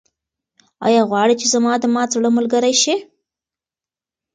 ایا 0.85 1.01
غواړې 1.09 1.35
چې 1.41 1.45
زما 1.53 1.73
د 1.79 1.85
مات 1.93 2.09
زړه 2.15 2.29
ملګرې 2.37 2.73
شې؟ 2.81 2.95